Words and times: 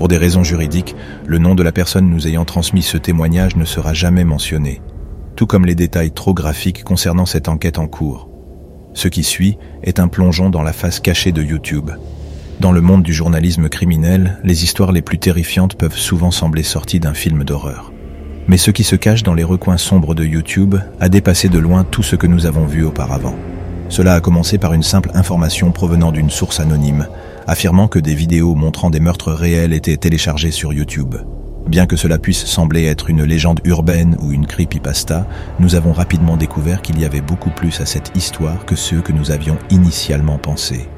Pour 0.00 0.08
des 0.08 0.16
raisons 0.16 0.42
juridiques, 0.42 0.96
le 1.26 1.36
nom 1.36 1.54
de 1.54 1.62
la 1.62 1.72
personne 1.72 2.08
nous 2.08 2.26
ayant 2.26 2.46
transmis 2.46 2.80
ce 2.80 2.96
témoignage 2.96 3.56
ne 3.56 3.66
sera 3.66 3.92
jamais 3.92 4.24
mentionné, 4.24 4.80
tout 5.36 5.46
comme 5.46 5.66
les 5.66 5.74
détails 5.74 6.10
trop 6.10 6.32
graphiques 6.32 6.84
concernant 6.84 7.26
cette 7.26 7.48
enquête 7.48 7.78
en 7.78 7.86
cours. 7.86 8.30
Ce 8.94 9.08
qui 9.08 9.22
suit 9.22 9.58
est 9.82 10.00
un 10.00 10.08
plongeon 10.08 10.48
dans 10.48 10.62
la 10.62 10.72
face 10.72 11.00
cachée 11.00 11.32
de 11.32 11.42
YouTube. 11.42 11.90
Dans 12.60 12.72
le 12.72 12.80
monde 12.80 13.02
du 13.02 13.12
journalisme 13.12 13.68
criminel, 13.68 14.40
les 14.42 14.64
histoires 14.64 14.92
les 14.92 15.02
plus 15.02 15.18
terrifiantes 15.18 15.74
peuvent 15.74 15.98
souvent 15.98 16.30
sembler 16.30 16.62
sorties 16.62 16.98
d'un 16.98 17.12
film 17.12 17.44
d'horreur. 17.44 17.92
Mais 18.48 18.56
ce 18.56 18.70
qui 18.70 18.84
se 18.84 18.96
cache 18.96 19.22
dans 19.22 19.34
les 19.34 19.44
recoins 19.44 19.76
sombres 19.76 20.14
de 20.14 20.24
YouTube 20.24 20.76
a 20.98 21.10
dépassé 21.10 21.50
de 21.50 21.58
loin 21.58 21.84
tout 21.84 22.02
ce 22.02 22.16
que 22.16 22.26
nous 22.26 22.46
avons 22.46 22.64
vu 22.64 22.86
auparavant. 22.86 23.36
Cela 23.90 24.14
a 24.14 24.20
commencé 24.20 24.56
par 24.56 24.72
une 24.72 24.82
simple 24.82 25.10
information 25.12 25.72
provenant 25.72 26.10
d'une 26.10 26.30
source 26.30 26.60
anonyme, 26.60 27.06
affirmant 27.50 27.88
que 27.88 27.98
des 27.98 28.14
vidéos 28.14 28.54
montrant 28.54 28.90
des 28.90 29.00
meurtres 29.00 29.32
réels 29.32 29.72
étaient 29.72 29.96
téléchargées 29.96 30.52
sur 30.52 30.72
YouTube. 30.72 31.16
Bien 31.66 31.86
que 31.86 31.96
cela 31.96 32.16
puisse 32.16 32.44
sembler 32.44 32.84
être 32.84 33.10
une 33.10 33.24
légende 33.24 33.58
urbaine 33.64 34.16
ou 34.22 34.30
une 34.30 34.46
creepypasta, 34.46 35.26
nous 35.58 35.74
avons 35.74 35.92
rapidement 35.92 36.36
découvert 36.36 36.80
qu'il 36.80 37.00
y 37.00 37.04
avait 37.04 37.20
beaucoup 37.20 37.50
plus 37.50 37.80
à 37.80 37.86
cette 37.86 38.16
histoire 38.16 38.64
que 38.66 38.76
ce 38.76 38.94
que 38.94 39.10
nous 39.10 39.32
avions 39.32 39.58
initialement 39.68 40.38
pensé. 40.38 40.88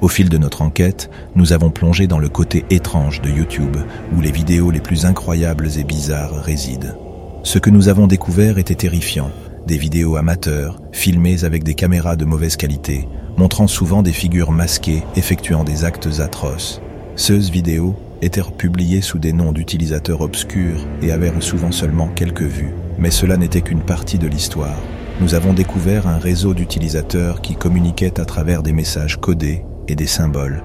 Au 0.00 0.08
fil 0.08 0.30
de 0.30 0.38
notre 0.38 0.62
enquête, 0.62 1.10
nous 1.34 1.52
avons 1.52 1.68
plongé 1.68 2.06
dans 2.06 2.18
le 2.18 2.30
côté 2.30 2.64
étrange 2.70 3.20
de 3.20 3.28
YouTube, 3.28 3.76
où 4.16 4.22
les 4.22 4.32
vidéos 4.32 4.70
les 4.70 4.80
plus 4.80 5.04
incroyables 5.04 5.68
et 5.78 5.84
bizarres 5.84 6.42
résident. 6.42 6.96
Ce 7.42 7.58
que 7.58 7.68
nous 7.68 7.90
avons 7.90 8.06
découvert 8.06 8.56
était 8.56 8.74
terrifiant. 8.74 9.30
Des 9.66 9.76
vidéos 9.76 10.16
amateurs, 10.16 10.80
filmées 10.90 11.44
avec 11.44 11.64
des 11.64 11.74
caméras 11.74 12.16
de 12.16 12.24
mauvaise 12.24 12.56
qualité, 12.56 13.06
montrant 13.38 13.68
souvent 13.68 14.02
des 14.02 14.12
figures 14.12 14.50
masquées 14.50 15.04
effectuant 15.14 15.62
des 15.62 15.84
actes 15.84 16.20
atroces. 16.20 16.82
Ces 17.14 17.38
vidéos 17.38 17.94
étaient 18.20 18.42
publiées 18.42 19.00
sous 19.00 19.18
des 19.18 19.32
noms 19.32 19.52
d'utilisateurs 19.52 20.22
obscurs 20.22 20.84
et 21.02 21.12
avaient 21.12 21.32
souvent 21.40 21.70
seulement 21.70 22.08
quelques 22.08 22.42
vues. 22.42 22.74
Mais 22.98 23.12
cela 23.12 23.36
n'était 23.36 23.60
qu'une 23.60 23.82
partie 23.82 24.18
de 24.18 24.26
l'histoire. 24.26 24.76
Nous 25.20 25.34
avons 25.34 25.52
découvert 25.52 26.08
un 26.08 26.18
réseau 26.18 26.52
d'utilisateurs 26.52 27.40
qui 27.40 27.54
communiquaient 27.54 28.20
à 28.20 28.24
travers 28.24 28.64
des 28.64 28.72
messages 28.72 29.16
codés 29.16 29.62
et 29.86 29.94
des 29.94 30.06
symboles, 30.06 30.64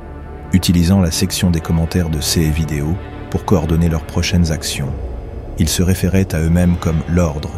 utilisant 0.52 1.00
la 1.00 1.12
section 1.12 1.52
des 1.52 1.62
commentaires 1.62 2.10
de 2.10 2.22
ces 2.22 2.50
vidéos 2.50 2.96
pour 3.30 3.46
coordonner 3.46 3.90
leurs 3.90 4.06
prochaines 4.06 4.52
actions. 4.52 4.92
Ils 5.60 5.70
se 5.70 5.84
référaient 5.84 6.34
à 6.34 6.40
eux-mêmes 6.40 6.78
comme 6.80 7.02
l'ordre, 7.08 7.52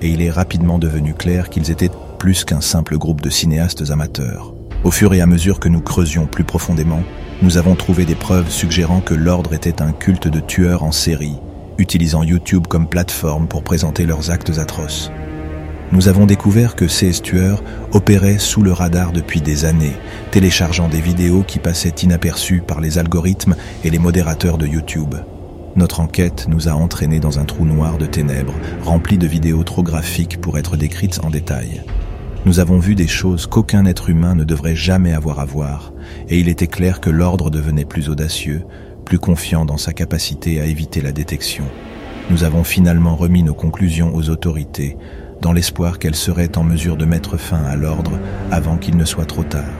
et 0.00 0.08
il 0.08 0.22
est 0.22 0.30
rapidement 0.30 0.78
devenu 0.78 1.12
clair 1.12 1.50
qu'ils 1.50 1.70
étaient 1.70 1.90
plus 2.18 2.44
qu'un 2.44 2.62
simple 2.62 2.96
groupe 2.96 3.20
de 3.20 3.30
cinéastes 3.30 3.90
amateurs. 3.90 4.53
Au 4.84 4.90
fur 4.90 5.14
et 5.14 5.22
à 5.22 5.26
mesure 5.26 5.60
que 5.60 5.70
nous 5.70 5.80
creusions 5.80 6.26
plus 6.26 6.44
profondément, 6.44 7.02
nous 7.40 7.56
avons 7.56 7.74
trouvé 7.74 8.04
des 8.04 8.14
preuves 8.14 8.50
suggérant 8.50 9.00
que 9.00 9.14
l'ordre 9.14 9.54
était 9.54 9.80
un 9.80 9.92
culte 9.92 10.28
de 10.28 10.40
tueurs 10.40 10.82
en 10.82 10.92
série, 10.92 11.38
utilisant 11.78 12.22
YouTube 12.22 12.66
comme 12.68 12.86
plateforme 12.86 13.48
pour 13.48 13.62
présenter 13.62 14.04
leurs 14.04 14.30
actes 14.30 14.58
atroces. 14.58 15.10
Nous 15.90 16.08
avons 16.08 16.26
découvert 16.26 16.76
que 16.76 16.86
ces 16.86 17.12
tueurs 17.12 17.62
opéraient 17.92 18.38
sous 18.38 18.60
le 18.60 18.72
radar 18.72 19.12
depuis 19.12 19.40
des 19.40 19.64
années, 19.64 19.96
téléchargeant 20.32 20.88
des 20.88 21.00
vidéos 21.00 21.44
qui 21.44 21.60
passaient 21.60 21.88
inaperçues 22.02 22.60
par 22.60 22.82
les 22.82 22.98
algorithmes 22.98 23.56
et 23.84 23.90
les 23.90 23.98
modérateurs 23.98 24.58
de 24.58 24.66
YouTube. 24.66 25.14
Notre 25.76 26.00
enquête 26.00 26.44
nous 26.46 26.68
a 26.68 26.72
entraînés 26.72 27.20
dans 27.20 27.38
un 27.38 27.44
trou 27.46 27.64
noir 27.64 27.96
de 27.96 28.06
ténèbres, 28.06 28.54
rempli 28.82 29.16
de 29.16 29.26
vidéos 29.26 29.64
trop 29.64 29.82
graphiques 29.82 30.42
pour 30.42 30.58
être 30.58 30.76
décrites 30.76 31.20
en 31.24 31.30
détail. 31.30 31.82
Nous 32.44 32.60
avons 32.60 32.78
vu 32.78 32.94
des 32.94 33.06
choses 33.06 33.46
qu'aucun 33.46 33.86
être 33.86 34.10
humain 34.10 34.34
ne 34.34 34.44
devrait 34.44 34.76
jamais 34.76 35.12
avoir 35.12 35.40
à 35.40 35.44
voir, 35.44 35.92
et 36.28 36.38
il 36.38 36.48
était 36.48 36.66
clair 36.66 37.00
que 37.00 37.10
l'ordre 37.10 37.50
devenait 37.50 37.84
plus 37.84 38.08
audacieux, 38.08 38.64
plus 39.04 39.18
confiant 39.18 39.64
dans 39.64 39.76
sa 39.76 39.92
capacité 39.92 40.60
à 40.60 40.66
éviter 40.66 41.00
la 41.00 41.12
détection. 41.12 41.64
Nous 42.30 42.44
avons 42.44 42.64
finalement 42.64 43.16
remis 43.16 43.42
nos 43.42 43.54
conclusions 43.54 44.14
aux 44.14 44.30
autorités, 44.30 44.96
dans 45.40 45.52
l'espoir 45.52 45.98
qu'elles 45.98 46.14
seraient 46.14 46.56
en 46.58 46.64
mesure 46.64 46.96
de 46.96 47.04
mettre 47.04 47.36
fin 47.36 47.62
à 47.64 47.76
l'ordre 47.76 48.18
avant 48.50 48.76
qu'il 48.76 48.96
ne 48.96 49.04
soit 49.04 49.26
trop 49.26 49.44
tard. 49.44 49.74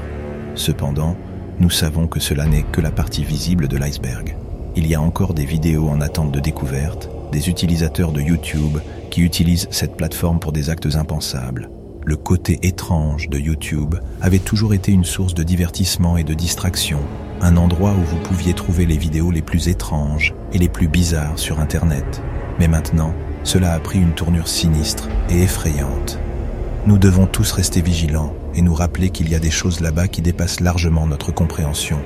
Cependant, 0.55 1.17
nous 1.61 1.71
savons 1.71 2.07
que 2.07 2.21
cela 2.21 2.47
n'est 2.47 2.65
que 2.65 2.81
la 2.81 2.91
partie 2.91 3.25
visible 3.25 3.69
de 3.69 3.77
l'iceberg 3.77 4.37
il 4.77 4.87
y 4.87 4.95
a 4.95 5.01
encore 5.01 5.35
des 5.35 5.45
vidéos 5.45 5.89
en 5.89 6.01
attente 6.01 6.33
de 6.33 6.41
découverte, 6.41 7.09
des 7.33 7.49
utilisateurs 7.49 8.13
de 8.13 8.21
YouTube 8.21 8.79
qui 9.11 9.23
utilisent 9.23 9.69
cette 9.71 9.97
plateforme 9.97 10.41
pour 10.41 10.53
des 10.53 10.71
actes 10.71 10.97
impensables. 10.97 11.71
Le 12.05 12.17
côté 12.17 12.59
étrange 12.63 13.29
de 13.29 13.39
YouTube 13.39 13.95
avait 14.21 14.39
toujours 14.39 14.75
été 14.75 14.93
une 14.93 15.05
source 15.05 15.35
de 15.35 15.43
divertissement 15.43 16.17
et 16.17 16.25
de 16.25 16.35
distraction, 16.35 17.01
un 17.41 17.57
endroit 17.57 17.93
où 17.93 18.03
vous 18.03 18.21
pouviez 18.23 18.55
trouver 18.55 18.87
les 18.87 18.99
vidéos 18.99 19.31
les 19.31 19.43
plus 19.43 19.69
étranges 19.69 20.35
et 20.53 20.59
les 20.59 20.69
plus 20.69 20.89
bizarres 20.89 21.39
sur 21.39 21.61
Internet. 21.61 22.23
Mais 22.59 22.69
maintenant, 22.69 23.15
cela 23.43 23.73
a 23.73 23.81
pris 23.81 23.99
une 23.99 24.15
tournure 24.15 24.49
sinistre 24.49 25.09
et 25.31 25.43
effrayante. 25.43 26.19
Nous 26.87 26.99
devons 26.99 27.27
tous 27.27 27.53
rester 27.53 27.81
vigilants 27.81 28.35
et 28.55 28.63
nous 28.63 28.75
rappeler 28.75 29.11
qu'il 29.11 29.29
y 29.29 29.35
a 29.35 29.41
des 29.41 29.51
choses 29.51 29.81
là-bas 29.81 30.09
qui 30.09 30.23
dépassent 30.23 30.61
largement 30.61 31.07
notre 31.07 31.33
compréhension 31.33 31.99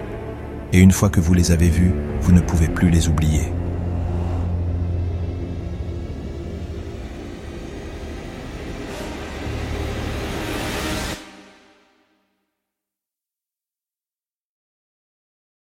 et 0.73 0.81
une 0.81 0.93
fois 0.93 1.09
que 1.09 1.21
vous 1.21 1.35
les 1.35 1.51
avez 1.51 1.69
vus, 1.69 1.93
vous 2.21 2.33
ne 2.33 2.41
pouvez 2.41 2.69
plus 2.69 2.91
les 2.91 3.09
oublier. 3.09 3.43